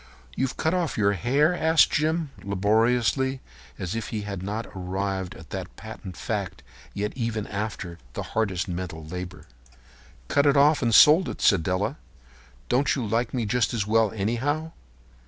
[0.35, 3.39] "You've cut off your hair?" asked Jim, laboriously,
[3.77, 6.63] as if he had not arrived at that patent fact
[6.95, 9.45] yet even after the hardest mental labor.
[10.27, 11.97] "Cut it off and sold it," said Della.
[12.67, 14.71] "Don't you like me just as well, anyhow?